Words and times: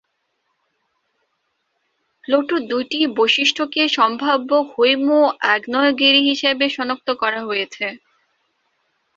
প্লুটোর 2.23 2.61
দু’টি 2.69 2.99
বৈশিষ্ট্যকে 3.17 3.81
সম্ভাব্য 3.97 4.49
হৈম-আগ্নেয়গিরি 4.71 6.21
হিসেবে 6.29 6.65
শনাক্ত 6.69 7.07
করা 7.21 7.41
হয়েছে। 7.47 7.85